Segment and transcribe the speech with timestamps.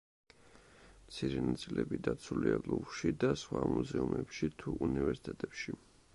[1.09, 5.81] მცირე ნაწილები დაცულია ლუვრში და სხვა მუზეუმებში თუ უნივერსიტეტებში.